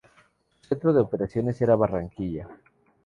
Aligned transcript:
Su 0.61 0.67
centro 0.69 0.93
de 0.93 1.01
operaciones 1.01 1.61
era 1.61 1.75
Barranquilla. 1.75 2.49